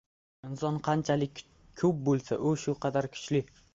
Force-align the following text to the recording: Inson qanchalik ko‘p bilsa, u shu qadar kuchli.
Inson 0.47 0.79
qanchalik 0.87 1.41
ko‘p 1.83 2.01
bilsa, 2.09 2.41
u 2.49 2.55
shu 2.63 2.77
qadar 2.87 3.09
kuchli. 3.19 3.45